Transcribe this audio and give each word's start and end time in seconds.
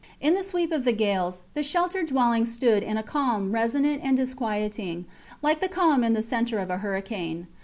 In 0.19 0.33
the 0.33 0.41
sweep 0.41 0.71
of 0.71 0.83
gales 0.97 1.43
the 1.53 1.61
sheltered 1.61 2.07
dwelling 2.07 2.43
stood 2.45 2.81
in 2.81 2.97
a 2.97 3.03
calm 3.03 3.51
resonant 3.51 4.01
and 4.03 4.17
disquieting, 4.17 5.05
like 5.43 5.61
the 5.61 5.69
calm 5.69 6.03
in 6.03 6.13
the 6.13 6.23
centre 6.23 6.57
of 6.57 6.71
a 6.71 6.77
hurricane. 6.77 7.45